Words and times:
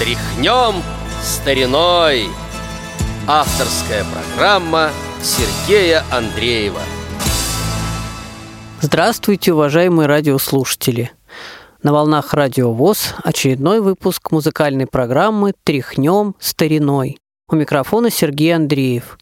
Тряхнем 0.00 0.82
стариной 1.22 2.24
Авторская 3.26 4.02
программа 4.04 4.88
Сергея 5.22 6.02
Андреева 6.10 6.80
Здравствуйте, 8.80 9.52
уважаемые 9.52 10.06
радиослушатели! 10.06 11.10
На 11.82 11.92
волнах 11.92 12.32
Радио 12.32 12.72
ВОЗ 12.72 13.14
очередной 13.22 13.82
выпуск 13.82 14.30
музыкальной 14.30 14.86
программы 14.86 15.52
«Тряхнем 15.64 16.34
стариной». 16.38 17.18
У 17.50 17.56
микрофона 17.56 18.08
Сергей 18.08 18.56
Андреев. 18.56 19.18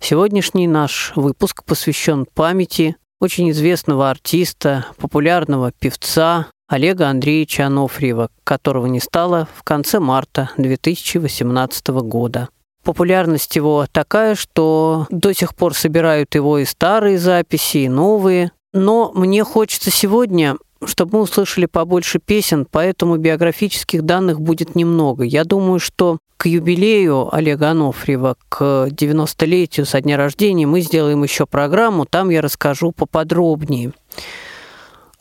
Сегодняшний 0.00 0.66
наш 0.66 1.12
выпуск 1.16 1.64
посвящен 1.64 2.24
памяти 2.24 2.96
очень 3.20 3.50
известного 3.50 4.08
артиста, 4.08 4.86
популярного 4.96 5.70
певца 5.70 6.46
Олега 6.74 7.08
Андреевича 7.08 7.66
Анофриева, 7.66 8.30
которого 8.42 8.86
не 8.86 8.98
стало 8.98 9.46
в 9.54 9.62
конце 9.62 10.00
марта 10.00 10.50
2018 10.56 11.86
года. 12.02 12.48
Популярность 12.82 13.54
его 13.54 13.86
такая, 13.92 14.34
что 14.34 15.06
до 15.08 15.32
сих 15.32 15.54
пор 15.54 15.74
собирают 15.74 16.34
его 16.34 16.58
и 16.58 16.64
старые 16.64 17.18
записи, 17.18 17.76
и 17.78 17.88
новые. 17.88 18.50
Но 18.72 19.12
мне 19.14 19.44
хочется 19.44 19.90
сегодня 19.92 20.56
чтобы 20.86 21.16
мы 21.16 21.22
услышали 21.22 21.64
побольше 21.64 22.18
песен, 22.18 22.66
поэтому 22.70 23.16
биографических 23.16 24.02
данных 24.02 24.38
будет 24.38 24.74
немного. 24.74 25.24
Я 25.24 25.44
думаю, 25.44 25.80
что 25.80 26.18
к 26.36 26.44
юбилею 26.44 27.34
Олега 27.34 27.70
Анофриева, 27.70 28.36
к 28.50 28.88
90-летию 28.90 29.86
со 29.86 30.02
дня 30.02 30.18
рождения 30.18 30.66
мы 30.66 30.82
сделаем 30.82 31.22
еще 31.22 31.46
программу, 31.46 32.04
там 32.04 32.28
я 32.28 32.42
расскажу 32.42 32.92
поподробнее. 32.92 33.92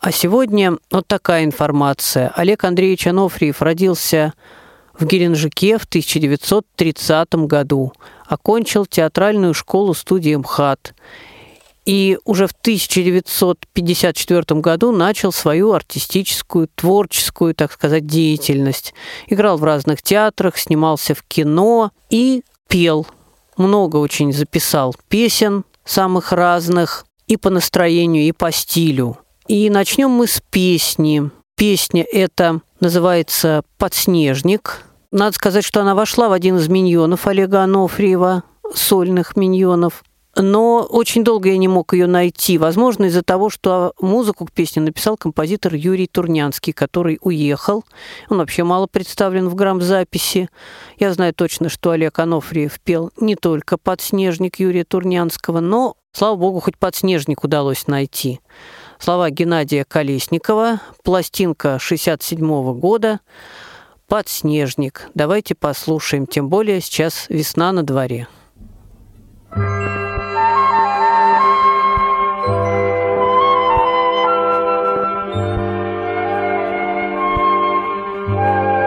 А 0.04 0.12
сегодня 0.12 0.78
вот 0.92 1.08
такая 1.08 1.46
информация. 1.46 2.32
Олег 2.36 2.66
Андреевич 2.66 3.08
Анофриев 3.08 3.62
родился 3.62 4.34
в 5.00 5.06
Геленджике 5.06 5.78
в 5.78 5.86
1930 5.86 7.34
году, 7.48 7.94
окончил 8.28 8.86
театральную 8.86 9.54
школу 9.54 9.94
студии 9.94 10.36
МХАТ 10.36 10.94
и 11.86 12.18
уже 12.26 12.48
в 12.48 12.52
1954 12.52 14.60
году 14.60 14.92
начал 14.92 15.32
свою 15.32 15.72
артистическую, 15.72 16.68
творческую, 16.76 17.56
так 17.56 17.72
сказать, 17.72 18.06
деятельность. 18.06 18.94
Играл 19.28 19.58
в 19.58 19.64
разных 19.64 20.02
театрах, 20.02 20.58
снимался 20.58 21.16
в 21.16 21.24
кино 21.24 21.92
и 22.10 22.44
пел. 22.68 23.08
Много 23.56 23.96
очень 23.96 24.34
записал 24.34 24.94
песен 25.08 25.64
самых 25.86 26.34
разных 26.34 27.06
и 27.28 27.38
по 27.38 27.50
настроению, 27.50 28.24
и 28.24 28.34
по 28.34 28.52
стилю. 28.52 29.23
И 29.48 29.70
начнем 29.70 30.10
мы 30.10 30.28
с 30.28 30.42
песни. 30.50 31.30
Песня 31.56 32.06
эта 32.12 32.62
называется 32.80 33.64
«Подснежник». 33.78 34.82
Надо 35.12 35.36
сказать, 35.36 35.64
что 35.64 35.82
она 35.82 35.96
вошла 35.96 36.30
в 36.30 36.32
один 36.32 36.58
из 36.58 36.68
миньонов 36.70 37.28
Олега 37.28 37.62
Анофриева, 37.62 38.44
сольных 38.74 39.36
миньонов– 39.36 40.04
но 40.36 40.82
очень 40.90 41.24
долго 41.24 41.50
я 41.50 41.58
не 41.58 41.68
мог 41.68 41.94
ее 41.94 42.08
найти. 42.08 42.58
Возможно, 42.58 43.06
из-за 43.06 43.22
того, 43.22 43.50
что 43.50 43.94
музыку 44.00 44.46
к 44.46 44.52
песне 44.52 44.82
написал 44.82 45.16
композитор 45.16 45.76
Юрий 45.76 46.08
Турнянский, 46.08 46.74
который 46.74 47.20
уехал. 47.22 47.86
Он 48.30 48.40
вообще 48.40 48.64
мало 48.64 48.88
представлен 48.88 49.48
в 49.48 49.56
грамзаписи. 49.56 50.50
Я 50.98 51.14
знаю 51.14 51.34
точно, 51.36 51.70
что 51.70 51.92
Олег 51.92 52.18
Анофриев 52.18 52.80
пел 52.80 53.12
не 53.18 53.36
только 53.36 53.78
«Подснежник» 53.78 54.60
Юрия 54.60 54.86
Турнянского, 54.86 55.60
но, 55.60 55.98
слава 56.14 56.36
богу, 56.36 56.60
хоть 56.62 56.78
«Подснежник» 56.78 57.44
удалось 57.44 57.88
найти. 57.88 58.40
Слова 59.00 59.30
Геннадия 59.30 59.84
Колесникова, 59.84 60.80
пластинка 61.04 61.80
67 61.80 62.74
года, 62.80 63.20
«Подснежник». 64.08 65.10
Давайте 65.14 65.56
послушаем, 65.56 66.28
тем 66.28 66.48
более 66.48 66.80
сейчас 66.80 67.26
весна 67.30 67.72
на 67.72 67.84
дворе. 67.84 68.28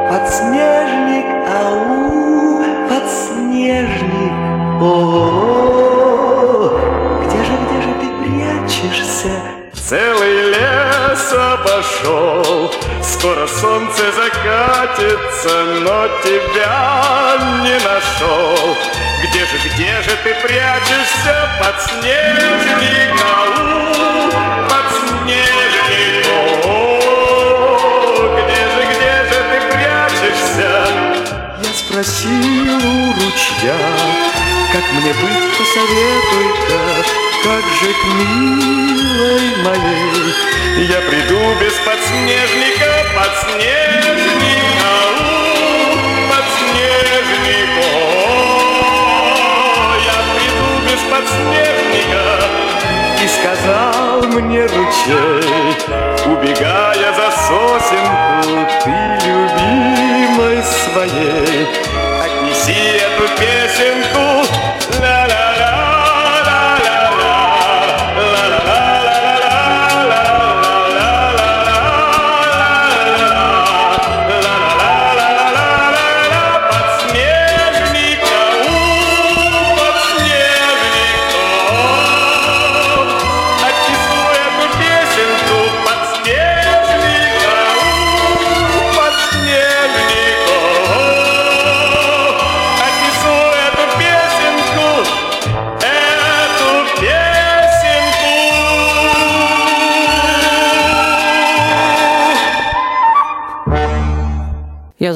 Подснежник, 0.09 1.27
ау, 1.49 2.63
подснежник, 2.89 4.33
о, 4.81 5.46
обошел, 11.97 12.73
скоро 13.03 13.47
солнце 13.47 14.13
закатится, 14.13 15.65
но 15.81 16.09
тебя 16.23 17.39
не 17.63 17.79
нашел. 17.85 18.77
Где 19.23 19.41
же, 19.41 19.59
где 19.65 20.03
же 20.03 20.17
ты 20.23 20.35
прячешься, 20.43 21.51
подснежник, 21.61 23.21
ау, 23.23 24.31
подснежник, 24.69 26.27
о, 26.65 27.01
спросил 31.75 32.31
у 32.31 33.13
ручья, 33.13 33.79
Как 34.73 34.85
мне 34.93 35.13
быть, 35.13 35.59
посоветуй-ка, 35.59 37.26
Как 37.47 37.63
же 37.63 37.95
к 37.95 38.05
милой 38.07 39.47
моей. 39.63 40.35
Я 40.89 41.01
приду 41.03 41.39
без 41.61 41.75
подснежника, 41.75 42.91
подснежник, 43.15 44.65
ау, 44.83 45.95
подснежник, 46.29 47.71
о, 47.79 47.95
Я 50.07 50.19
приду 50.35 50.71
без 50.87 51.03
подснежника, 51.09 52.27
И 53.23 53.25
сказал 53.29 54.17
мне 54.23 54.63
ручей, 54.63 55.77
Убегая 56.27 57.11
за 57.15 57.29
сосенку, 57.31 58.67
Ты 58.83 58.91
любимой 59.25 59.46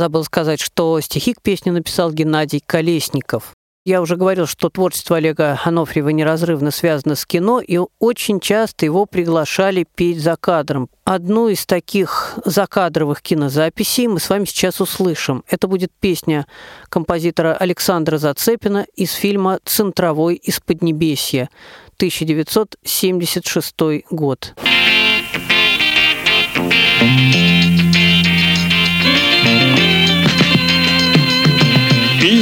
забыл 0.01 0.25
сказать, 0.25 0.61
что 0.61 0.99
стихи 1.01 1.35
к 1.35 1.43
песне 1.43 1.73
написал 1.73 2.11
Геннадий 2.11 2.63
Колесников. 2.65 3.53
Я 3.85 4.01
уже 4.01 4.17
говорил, 4.17 4.47
что 4.47 4.71
творчество 4.71 5.19
Олега 5.19 5.61
Анофриева 5.63 6.09
неразрывно 6.09 6.71
связано 6.71 7.15
с 7.15 7.27
кино, 7.27 7.61
и 7.61 7.79
очень 7.99 8.41
часто 8.41 8.87
его 8.87 9.05
приглашали 9.05 9.87
петь 9.95 10.23
за 10.23 10.37
кадром. 10.37 10.89
Одну 11.05 11.49
из 11.49 11.67
таких 11.67 12.39
закадровых 12.47 13.21
кинозаписей 13.21 14.07
мы 14.07 14.21
с 14.21 14.31
вами 14.31 14.47
сейчас 14.47 14.81
услышим. 14.81 15.45
Это 15.49 15.69
будет 15.69 15.93
песня 16.01 16.47
композитора 16.89 17.55
Александра 17.55 18.17
Зацепина 18.17 18.87
из 18.97 19.13
фильма 19.13 19.59
«Центровой 19.65 20.37
из 20.37 20.61
Поднебесья», 20.61 21.51
1976 21.97 23.75
год. 24.11 24.55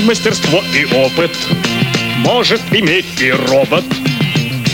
Мастерство, 0.09 0.63
и 0.75 0.87
опыт 0.87 1.37
может 2.17 2.63
иметь 2.73 3.21
и 3.21 3.31
робот, 3.31 3.85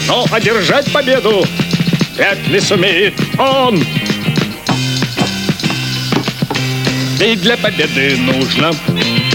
но 0.07 0.25
одержать 0.31 0.93
победу 0.93 1.45
вряд 2.15 2.39
ли 2.47 2.61
сумеет 2.61 3.15
он. 3.37 3.85
И 7.21 7.35
для 7.35 7.57
победы 7.57 8.17
нужно 8.17 8.73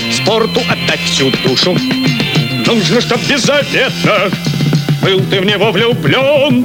спорту 0.10 0.62
отдать 0.70 1.02
всю 1.02 1.32
душу. 1.44 1.78
Нужно, 2.66 3.02
чтоб 3.02 3.20
беззаветно 3.28 4.32
был 5.02 5.20
ты 5.30 5.42
в 5.42 5.46
него 5.46 5.70
влюблен. 5.74 6.64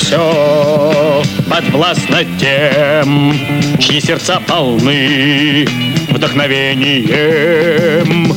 Все 0.00 1.22
подвластно 1.48 2.24
тем, 2.40 3.38
чьи 3.78 4.00
сердца 4.00 4.40
полны 4.48 5.68
вдохновением. 6.10 8.34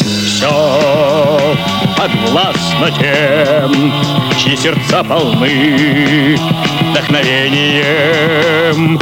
Все 0.00 1.54
подвластно 1.96 2.90
тем, 2.98 3.92
чьи 4.42 4.56
сердца 4.56 5.04
полны 5.04 6.36
вдохновением. 6.90 8.98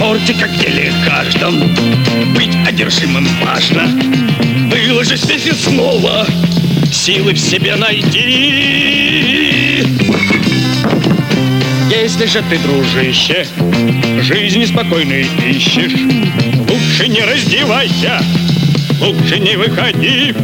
спорте, 0.00 0.34
как 0.34 0.50
деле 0.58 0.92
каждом, 1.06 1.60
быть 2.34 2.56
одержимым 2.66 3.26
важно. 3.44 3.86
Выложись 4.70 5.20
песню 5.20 5.54
снова, 5.54 6.26
силы 6.90 7.32
в 7.32 7.38
себе 7.38 7.76
найди. 7.76 9.39
Если 11.90 12.26
же 12.26 12.42
ты, 12.48 12.58
дружище, 12.58 13.46
жизни 14.20 14.64
спокойной 14.64 15.26
ищешь, 15.48 15.92
лучше 16.68 17.08
не 17.08 17.22
раздевайся, 17.22 18.22
лучше 19.00 19.38
не 19.38 19.56
выходи. 19.56 20.34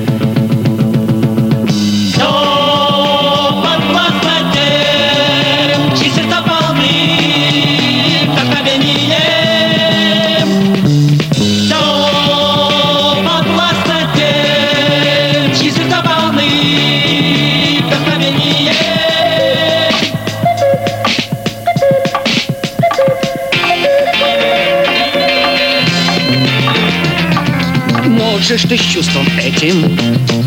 Можешь 28.49 28.63
ты 28.63 28.79
с 28.79 28.81
чувством 28.81 29.27
этим 29.43 29.99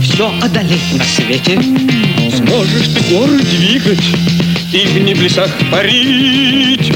все 0.02 0.32
одолеть 0.42 0.94
на 0.94 1.04
свете. 1.04 1.60
Сможешь 2.34 2.88
ты 2.88 3.14
горы 3.14 3.40
двигать 3.40 4.06
и 4.72 4.88
в 4.88 5.04
небесах 5.04 5.54
парить. 5.70 6.94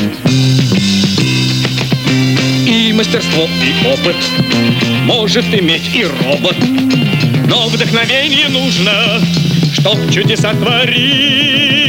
И 2.66 2.94
мастерство, 2.94 3.50
и 3.62 3.86
опыт 3.86 4.16
может 5.04 5.44
иметь 5.54 5.94
и 5.94 6.06
робот. 6.06 6.56
Но 7.50 7.68
вдохновение 7.68 8.48
нужно, 8.48 9.20
чтоб 9.74 10.10
чудеса 10.10 10.54
творить. 10.54 11.83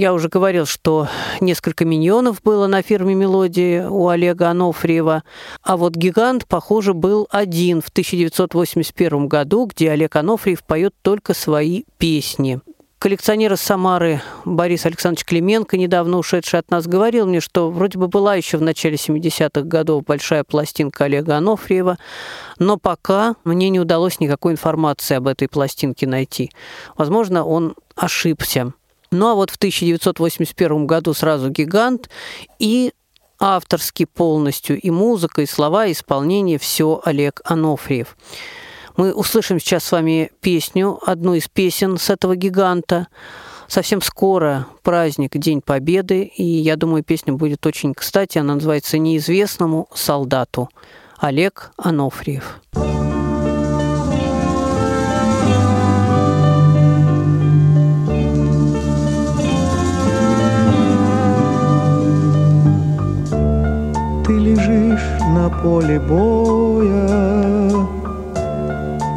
Я 0.00 0.14
уже 0.14 0.30
говорил, 0.30 0.64
что 0.64 1.08
несколько 1.42 1.84
миньонов 1.84 2.40
было 2.42 2.66
на 2.66 2.80
фирме 2.80 3.14
«Мелодии» 3.14 3.80
у 3.80 4.08
Олега 4.08 4.48
Анофриева, 4.48 5.24
а 5.62 5.76
вот 5.76 5.94
«Гигант», 5.94 6.46
похоже, 6.46 6.94
был 6.94 7.28
один 7.30 7.82
в 7.82 7.88
1981 7.90 9.28
году, 9.28 9.66
где 9.66 9.90
Олег 9.90 10.16
Анофриев 10.16 10.64
поет 10.64 10.94
только 11.02 11.34
свои 11.34 11.82
песни. 11.98 12.60
Коллекционер 12.98 13.52
из 13.52 13.60
Самары 13.60 14.22
Борис 14.46 14.86
Александрович 14.86 15.26
Клименко, 15.26 15.76
недавно 15.76 16.16
ушедший 16.16 16.60
от 16.60 16.70
нас, 16.70 16.86
говорил 16.86 17.26
мне, 17.26 17.40
что 17.40 17.70
вроде 17.70 17.98
бы 17.98 18.08
была 18.08 18.36
еще 18.36 18.56
в 18.56 18.62
начале 18.62 18.94
70-х 18.94 19.60
годов 19.66 20.06
большая 20.06 20.44
пластинка 20.44 21.04
Олега 21.04 21.36
Анофриева, 21.36 21.98
но 22.58 22.78
пока 22.78 23.34
мне 23.44 23.68
не 23.68 23.80
удалось 23.80 24.18
никакой 24.18 24.52
информации 24.52 25.16
об 25.16 25.28
этой 25.28 25.46
пластинке 25.46 26.06
найти. 26.06 26.50
Возможно, 26.96 27.44
он 27.44 27.74
ошибся. 27.96 28.72
Ну 29.10 29.28
а 29.28 29.34
вот 29.34 29.50
в 29.50 29.56
1981 29.56 30.86
году 30.86 31.14
сразу 31.14 31.50
«Гигант» 31.50 32.08
и 32.58 32.92
авторский 33.40 34.06
полностью 34.06 34.80
и 34.80 34.90
музыка, 34.90 35.42
и 35.42 35.46
слова, 35.46 35.86
и 35.86 35.92
исполнение 35.92 36.58
все 36.58 37.00
Олег 37.04 37.40
Анофриев. 37.44 38.16
Мы 38.96 39.12
услышим 39.12 39.58
сейчас 39.58 39.84
с 39.84 39.92
вами 39.92 40.30
песню, 40.40 40.98
одну 41.04 41.34
из 41.34 41.48
песен 41.48 41.96
с 41.98 42.10
этого 42.10 42.36
гиганта. 42.36 43.08
Совсем 43.66 44.02
скоро 44.02 44.66
праздник, 44.82 45.36
День 45.36 45.62
Победы, 45.62 46.24
и 46.24 46.44
я 46.44 46.76
думаю, 46.76 47.02
песня 47.02 47.32
будет 47.32 47.64
очень 47.66 47.94
кстати. 47.94 48.38
Она 48.38 48.54
называется 48.54 48.98
«Неизвестному 48.98 49.88
солдату». 49.94 50.68
Олег 51.18 51.72
Анофриев. 51.76 52.60
Ты 52.72 53.19
на 65.34 65.48
поле 65.48 65.98
боя, 65.98 67.70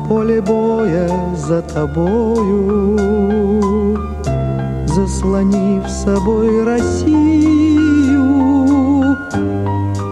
поле 0.08 0.42
боя 0.42 1.10
за 1.36 1.62
тобою, 1.62 2.98
заслонив 4.86 5.90
собой 5.90 6.64
Россию. 6.64 8.24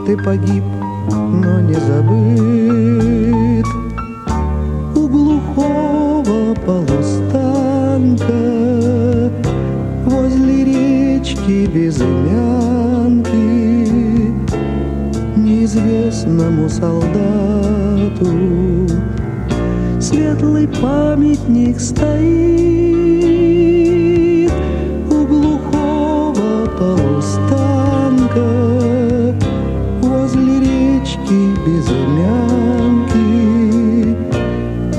Ты 0.06 0.18
погиб, 0.18 0.64
но 1.12 1.62
не 1.62 1.76
забыт 1.76 3.66
у 4.96 5.08
глухого 5.08 6.56
полустанка 6.66 8.42
возле 10.06 10.66
речки 10.66 11.68
безымянки 11.68 12.21
неизвестному 16.12 16.70
солдату. 16.70 18.28
Светлый 20.00 20.68
памятник 20.68 21.80
стоит 21.80 22.12
У 25.10 25.26
глухого 25.26 26.66
полустанка 26.78 28.50
Возле 30.02 30.60
речки 30.60 31.56
безымянки 31.66 33.18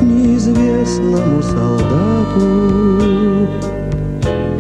Неизвестному 0.03 1.43
солдату. 1.43 2.49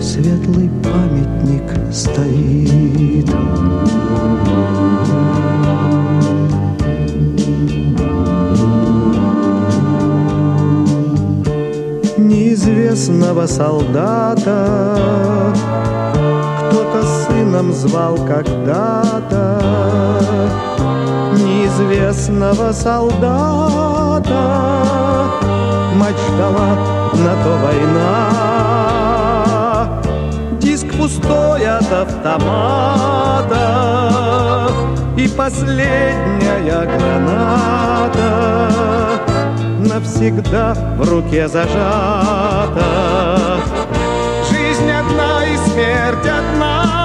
Светлый 0.00 0.70
памятник 0.82 1.64
стоит 1.92 3.30
неизвестного 12.92 13.46
солдата. 13.46 14.96
Кто-то 16.68 17.02
сыном 17.24 17.72
звал 17.72 18.16
когда-то 18.16 19.58
Неизвестного 21.32 22.72
солдата. 22.72 23.32
Ждала 26.12 26.76
на 27.14 27.34
то 27.42 27.52
война. 27.64 28.28
Диск 30.60 30.86
пустой 30.98 31.66
от 31.66 31.90
автомата. 31.90 33.64
И 35.16 35.28
последняя 35.28 36.84
граната 36.84 38.52
навсегда 39.82 40.74
в 40.98 41.08
руке 41.08 41.48
зажата. 41.48 42.84
Жизнь 44.50 44.90
одна 44.90 45.46
и 45.46 45.56
смерть 45.70 46.26
одна. 46.26 47.02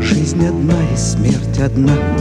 Жизнь 0.00 0.46
одна 0.46 2.19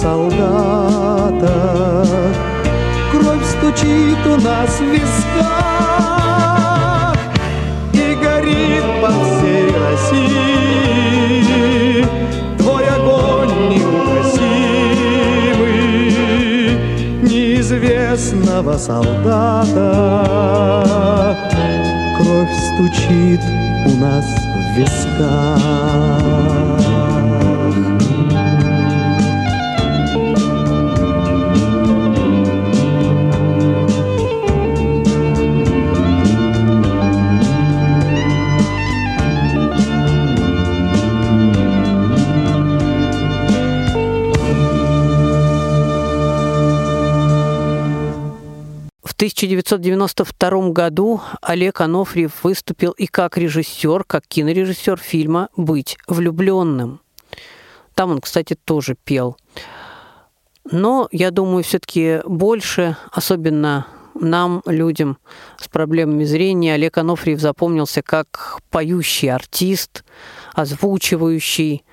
солдата. 0.00 1.52
Кровь 3.12 3.44
стучит 3.44 4.26
у 4.26 4.36
нас 4.40 4.78
в 4.78 4.84
висках 4.84 5.48
И 7.92 8.14
горит 8.14 8.84
по 9.02 9.08
всей 9.08 9.66
России. 9.86 11.20
Твой 12.58 12.84
огонь 12.88 13.54
неугасимый 13.68 14.48
Неизвестного 17.22 18.78
солдата. 18.78 20.16
Кровь 22.16 22.54
стучит 22.74 23.42
у 23.86 23.90
нас 23.98 24.24
в 24.24 24.58
висках 24.78 26.00
1992 49.20 50.70
году 50.70 51.20
Олег 51.42 51.82
Анофриев 51.82 52.42
выступил 52.42 52.92
и 52.92 53.06
как 53.06 53.36
режиссер, 53.36 54.04
как 54.04 54.26
кинорежиссер 54.26 54.96
фильма 54.96 55.50
«Быть 55.58 55.98
влюбленным». 56.06 57.02
Там 57.94 58.12
он, 58.12 58.22
кстати, 58.22 58.54
тоже 58.54 58.96
пел. 59.04 59.36
Но, 60.64 61.06
я 61.12 61.30
думаю, 61.30 61.62
все-таки 61.64 62.22
больше, 62.24 62.96
особенно 63.12 63.86
нам, 64.14 64.62
людям 64.64 65.18
с 65.58 65.68
проблемами 65.68 66.24
зрения, 66.24 66.72
Олег 66.72 66.96
Анофриев 66.96 67.40
запомнился 67.40 68.00
как 68.00 68.60
поющий 68.70 69.30
артист, 69.30 70.02
озвучивающий. 70.54 71.84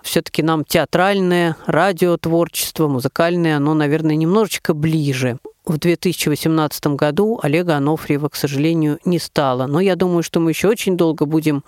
Все-таки 0.00 0.42
нам 0.42 0.64
театральное, 0.64 1.54
радиотворчество, 1.66 2.88
музыкальное, 2.88 3.58
оно, 3.58 3.74
наверное, 3.74 4.16
немножечко 4.16 4.72
ближе. 4.72 5.38
В 5.64 5.78
2018 5.78 6.86
году 6.88 7.38
Олега 7.42 7.76
Анофриева, 7.76 8.28
к 8.28 8.34
сожалению, 8.36 8.98
не 9.04 9.18
стало. 9.18 9.66
Но 9.66 9.80
я 9.80 9.94
думаю, 9.94 10.22
что 10.22 10.40
мы 10.40 10.50
еще 10.50 10.68
очень 10.68 10.96
долго 10.96 11.24
будем 11.24 11.62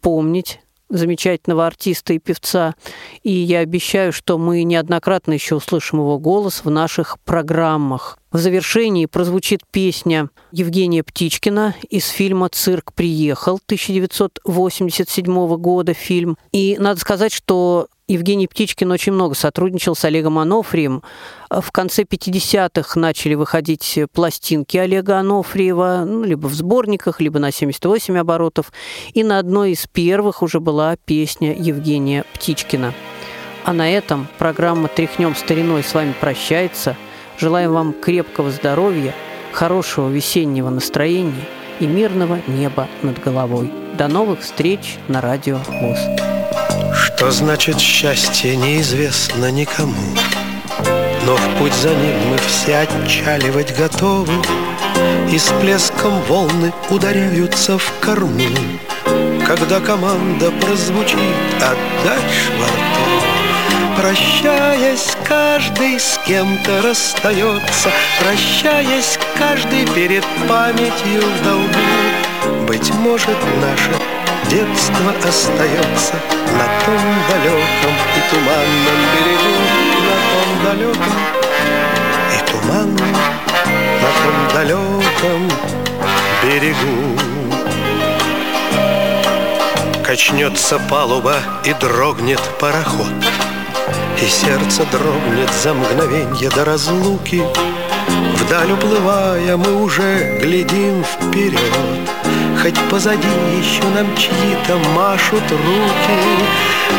помнить 0.00 0.60
замечательного 0.92 1.66
артиста 1.66 2.12
и 2.12 2.18
певца. 2.18 2.74
И 3.22 3.32
я 3.32 3.60
обещаю, 3.60 4.12
что 4.12 4.38
мы 4.38 4.62
неоднократно 4.62 5.32
еще 5.32 5.56
услышим 5.56 5.98
его 6.00 6.18
голос 6.18 6.64
в 6.64 6.70
наших 6.70 7.18
программах. 7.20 8.18
В 8.30 8.38
завершении 8.38 9.06
прозвучит 9.06 9.60
песня 9.70 10.28
Евгения 10.52 11.02
Птичкина 11.02 11.74
из 11.88 12.08
фильма 12.08 12.48
«Цирк 12.50 12.92
приехал» 12.94 13.58
1987 13.66 15.56
года 15.56 15.94
фильм. 15.94 16.36
И 16.52 16.76
надо 16.78 17.00
сказать, 17.00 17.32
что 17.32 17.88
Евгений 18.08 18.48
Птичкин 18.48 18.90
очень 18.90 19.12
много 19.12 19.34
сотрудничал 19.34 19.94
с 19.94 20.04
Олегом 20.04 20.38
Анофрием. 20.38 21.02
В 21.50 21.70
конце 21.70 22.02
50-х 22.02 22.98
начали 22.98 23.34
выходить 23.34 23.98
пластинки 24.12 24.76
Олега 24.76 25.18
Анофриева, 25.18 26.04
ну, 26.06 26.24
либо 26.24 26.46
в 26.48 26.54
сборниках, 26.54 27.20
либо 27.20 27.38
на 27.38 27.52
78 27.52 28.18
оборотов. 28.18 28.72
И 29.14 29.22
на 29.22 29.38
одной 29.38 29.72
из 29.72 29.86
первых 29.86 30.42
уже 30.42 30.58
была 30.60 30.96
песня 30.96 31.54
Евгения 31.56 32.24
Птичкина. 32.34 32.92
А 33.64 33.72
на 33.72 33.88
этом 33.88 34.26
программа 34.38 34.88
«Тряхнем 34.88 35.36
стариной» 35.36 35.84
с 35.84 35.94
вами 35.94 36.14
прощается. 36.20 36.96
Желаем 37.38 37.72
вам 37.72 37.92
крепкого 37.92 38.50
здоровья, 38.50 39.14
хорошего 39.52 40.08
весеннего 40.08 40.70
настроения 40.70 41.46
и 41.78 41.86
мирного 41.86 42.40
неба 42.48 42.88
над 43.02 43.22
головой. 43.22 43.72
До 43.96 44.08
новых 44.08 44.40
встреч 44.40 44.98
на 45.06 45.20
радио 45.20 45.58
ВОЗ. 45.68 46.41
Что 47.22 47.30
значит 47.30 47.78
счастье, 47.78 48.56
неизвестно 48.56 49.52
никому. 49.52 49.94
Но 51.24 51.36
в 51.36 51.56
путь 51.56 51.72
за 51.74 51.90
ним 51.90 52.16
мы 52.28 52.36
все 52.38 52.78
отчаливать 52.78 53.76
готовы. 53.78 54.32
И 55.30 55.38
с 55.38 55.52
плеском 55.60 56.20
волны 56.22 56.72
ударяются 56.90 57.78
в 57.78 57.92
корму. 58.00 58.42
Когда 59.46 59.78
команда 59.78 60.50
прозвучит 60.50 61.20
«Отдать 61.58 62.32
шварту» 62.32 63.02
Прощаясь, 63.96 65.16
каждый 65.24 66.00
с 66.00 66.18
кем-то 66.26 66.82
расстается. 66.82 67.90
Прощаясь, 68.18 69.16
каждый 69.38 69.86
перед 69.94 70.24
памятью 70.48 71.22
в 71.22 71.44
долгу. 71.44 72.66
Быть 72.66 72.92
может, 72.94 73.38
наше 73.60 74.11
детство 74.48 75.12
остается 75.26 76.14
На 76.52 76.66
том 76.84 77.02
далеком 77.28 77.94
и 78.16 78.20
туманном 78.30 79.00
берегу 79.14 79.54
На 80.08 80.16
том 80.30 80.48
далеком 80.64 81.16
и 82.30 82.50
туманном 82.50 83.12
На 84.02 84.10
том 84.22 84.38
далеком 84.54 85.40
берегу. 86.42 87.18
Качнется 90.04 90.78
палуба 90.90 91.36
и 91.64 91.72
дрогнет 91.74 92.40
пароход 92.58 93.06
И 94.20 94.26
сердце 94.26 94.84
дрогнет 94.90 95.50
за 95.62 95.72
мгновенье 95.72 96.50
до 96.50 96.64
разлуки 96.64 97.42
Вдаль 98.36 98.72
уплывая 98.72 99.56
мы 99.56 99.82
уже 99.82 100.38
глядим 100.40 101.04
вперед. 101.04 101.58
Хоть 102.62 102.78
позади 102.90 103.26
еще 103.58 103.82
нам 103.94 104.06
чьи-то 104.16 104.78
машут 104.94 105.42
руки 105.50 106.42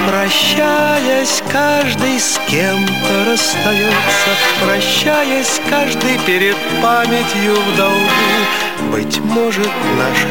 Прощаясь, 0.08 1.42
каждый 1.50 2.20
с 2.20 2.38
кем-то 2.50 3.32
расстается. 3.32 4.32
Прощаясь, 4.66 5.62
каждый 5.70 6.18
перед 6.26 6.58
памятью 6.82 7.56
в 7.56 7.78
долгу. 7.78 8.92
Быть 8.92 9.20
может, 9.22 9.70
наше 9.98 10.28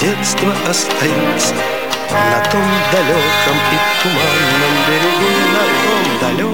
детство 0.00 0.52
остается 0.68 1.54
На 2.10 2.40
том 2.50 2.64
далеком 2.90 3.58
и 3.72 3.78
туманном 4.02 4.74
берегу 4.88 5.30
На 5.52 5.64
том 5.84 6.20
далеком 6.20 6.49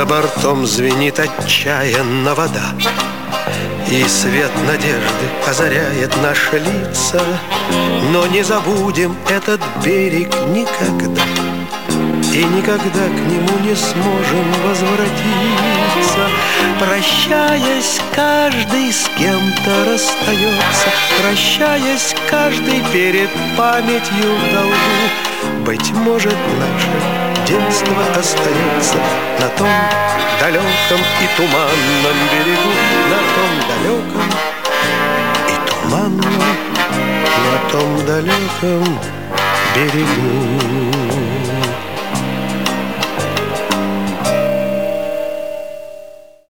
за 0.00 0.06
бортом 0.06 0.66
звенит 0.66 1.18
отчаянно 1.18 2.34
вода 2.34 2.72
И 3.90 4.02
свет 4.04 4.50
надежды 4.66 5.26
озаряет 5.46 6.16
наши 6.22 6.58
лица. 6.58 7.20
Но 8.10 8.26
не 8.26 8.42
забудем 8.42 9.14
этот 9.28 9.60
берег 9.84 10.30
никогда 10.48 11.49
И 12.32 12.44
никогда 12.44 13.06
к 13.08 13.20
нему 13.28 13.58
не 13.64 13.74
сможем 13.74 14.52
возвратиться 14.64 16.28
Прощаясь, 16.78 18.00
каждый 18.14 18.92
с 18.92 19.08
кем-то 19.18 19.92
расстается. 19.92 20.88
Прощаясь, 21.20 22.14
каждый 22.30 22.82
перед 22.92 23.30
памятью 23.56 24.36
в 24.36 24.54
долгу. 24.54 25.64
Быть 25.64 25.90
может, 25.92 26.36
наше 26.58 27.20
детство 27.46 28.02
остается 28.16 28.98
На 29.40 29.48
том 29.48 29.68
далеком 30.38 31.00
и 31.20 31.36
туманном 31.36 32.18
берегу 32.30 32.72
На 33.10 33.20
том 33.34 33.52
далеком 33.68 34.28
и 35.48 35.54
туманном 35.68 36.56
На 37.44 37.70
том 37.72 37.90
далеком 38.06 38.84
берегу 39.74 40.50